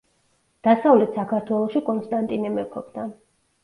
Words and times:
დასავლეთ 0.67 1.13
საქართველოში 1.21 1.85
კონსტანტინე 1.93 2.57
მეფობდა. 2.59 3.11